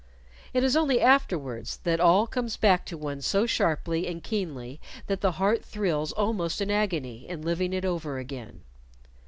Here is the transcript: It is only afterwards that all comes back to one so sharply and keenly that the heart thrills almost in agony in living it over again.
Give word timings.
It 0.51 0.63
is 0.63 0.75
only 0.75 0.99
afterwards 0.99 1.77
that 1.83 1.99
all 1.99 2.25
comes 2.25 2.57
back 2.57 2.87
to 2.87 2.97
one 2.97 3.21
so 3.21 3.45
sharply 3.45 4.07
and 4.07 4.23
keenly 4.23 4.81
that 5.05 5.21
the 5.21 5.33
heart 5.33 5.63
thrills 5.63 6.11
almost 6.13 6.59
in 6.59 6.71
agony 6.71 7.29
in 7.29 7.43
living 7.43 7.71
it 7.71 7.85
over 7.85 8.17
again. 8.17 8.61